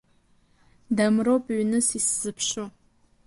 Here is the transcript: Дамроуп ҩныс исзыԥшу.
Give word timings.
Дамроуп 0.95 1.45
ҩныс 1.59 1.87
исзыԥшу. 1.99 2.67